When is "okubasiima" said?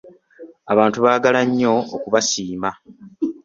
1.95-2.69